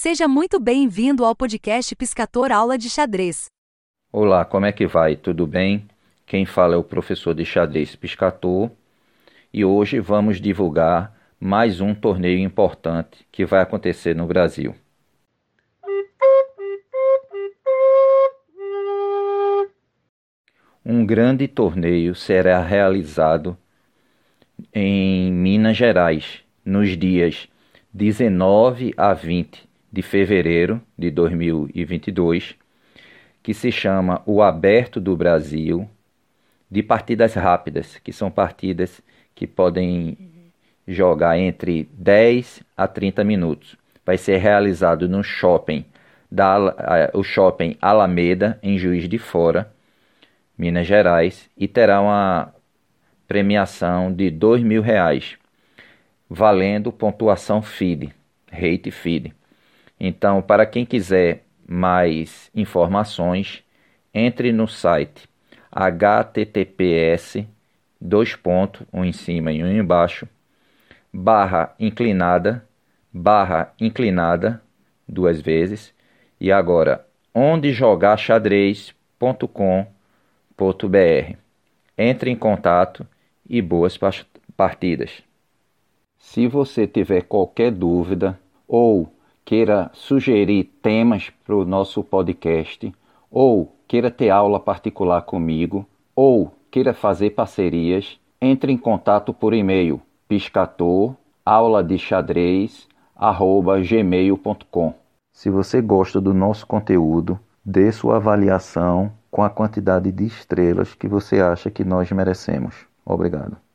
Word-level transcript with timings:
Seja 0.00 0.28
muito 0.28 0.60
bem-vindo 0.60 1.24
ao 1.24 1.34
podcast 1.34 1.96
Piscator 1.96 2.52
Aula 2.52 2.78
de 2.78 2.88
Xadrez. 2.88 3.46
Olá, 4.12 4.44
como 4.44 4.64
é 4.64 4.70
que 4.70 4.86
vai? 4.86 5.16
Tudo 5.16 5.44
bem? 5.44 5.88
Quem 6.24 6.46
fala 6.46 6.74
é 6.76 6.76
o 6.76 6.84
professor 6.84 7.34
de 7.34 7.44
xadrez 7.44 7.96
Piscator 7.96 8.70
e 9.52 9.64
hoje 9.64 9.98
vamos 9.98 10.40
divulgar 10.40 11.12
mais 11.40 11.80
um 11.80 11.96
torneio 11.96 12.38
importante 12.38 13.26
que 13.32 13.44
vai 13.44 13.60
acontecer 13.60 14.14
no 14.14 14.24
Brasil. 14.28 14.72
Um 20.86 21.04
grande 21.04 21.48
torneio 21.48 22.14
será 22.14 22.62
realizado 22.62 23.58
em 24.72 25.32
Minas 25.32 25.76
Gerais 25.76 26.44
nos 26.64 26.96
dias 26.96 27.48
19 27.92 28.94
a 28.96 29.12
20 29.12 29.66
de 29.98 30.02
fevereiro 30.02 30.80
de 30.96 31.10
2022, 31.10 32.54
que 33.42 33.52
se 33.52 33.72
chama 33.72 34.22
O 34.26 34.40
Aberto 34.42 35.00
do 35.00 35.16
Brasil, 35.16 35.90
de 36.70 36.84
partidas 36.84 37.34
rápidas, 37.34 37.98
que 38.04 38.12
são 38.12 38.30
partidas 38.30 39.00
que 39.34 39.44
podem 39.44 40.16
jogar 40.86 41.36
entre 41.36 41.88
10 41.94 42.62
a 42.76 42.86
30 42.86 43.24
minutos. 43.24 43.74
Vai 44.06 44.16
ser 44.16 44.36
realizado 44.36 45.08
no 45.08 45.24
shopping 45.24 45.84
da, 46.30 46.56
o 47.12 47.24
shopping 47.24 47.76
Alameda 47.82 48.56
em 48.62 48.78
Juiz 48.78 49.08
de 49.08 49.18
Fora, 49.18 49.68
Minas 50.56 50.86
Gerais, 50.86 51.50
e 51.56 51.66
terá 51.66 52.00
uma 52.00 52.54
premiação 53.26 54.12
de 54.14 54.30
dois 54.30 54.62
mil 54.62 54.80
reais, 54.80 55.36
valendo 56.30 56.92
pontuação 56.92 57.60
FIDE, 57.60 58.10
rate 58.52 58.92
FIDE. 58.92 59.34
Então, 60.00 60.40
para 60.40 60.64
quem 60.64 60.86
quiser 60.86 61.44
mais 61.66 62.50
informações, 62.54 63.62
entre 64.14 64.52
no 64.52 64.68
site 64.68 65.28
https 65.72 67.44
dois 68.00 68.36
pontos, 68.36 68.86
um 68.92 69.04
em 69.04 69.12
cima 69.12 69.52
e 69.52 69.62
um 69.62 69.70
embaixo, 69.70 70.26
barra 71.12 71.74
inclinada, 71.80 72.64
barra 73.12 73.72
inclinada, 73.80 74.62
duas 75.08 75.40
vezes, 75.40 75.92
e 76.40 76.52
agora 76.52 77.04
onde 77.34 77.72
jogar 77.72 78.16
xadrez.com.br. 78.16 79.32
Entre 81.98 82.30
em 82.30 82.36
contato 82.36 83.06
e 83.48 83.60
boas 83.60 83.98
partidas. 84.56 85.22
Se 86.18 86.46
você 86.46 86.86
tiver 86.86 87.22
qualquer 87.24 87.72
dúvida 87.72 88.38
ou 88.68 89.12
queira 89.48 89.90
sugerir 89.94 90.64
temas 90.82 91.30
para 91.46 91.56
o 91.56 91.64
nosso 91.64 92.04
podcast, 92.04 92.92
ou 93.30 93.74
queira 93.88 94.10
ter 94.10 94.28
aula 94.28 94.60
particular 94.60 95.22
comigo, 95.22 95.86
ou 96.14 96.52
queira 96.70 96.92
fazer 96.92 97.30
parcerias, 97.30 98.20
entre 98.42 98.70
em 98.70 98.76
contato 98.76 99.32
por 99.32 99.54
e-mail 99.54 100.02
piscator 100.28 101.14
aula 101.46 101.82
de 101.82 101.96
xadrez 101.96 102.86
arroba 103.16 103.80
gmail.com. 103.80 104.92
Se 105.32 105.48
você 105.48 105.80
gosta 105.80 106.20
do 106.20 106.34
nosso 106.34 106.66
conteúdo, 106.66 107.40
dê 107.64 107.90
sua 107.90 108.16
avaliação 108.16 109.10
com 109.30 109.42
a 109.42 109.48
quantidade 109.48 110.12
de 110.12 110.26
estrelas 110.26 110.92
que 110.92 111.08
você 111.08 111.40
acha 111.40 111.70
que 111.70 111.84
nós 111.84 112.12
merecemos. 112.12 112.74
Obrigado. 113.02 113.67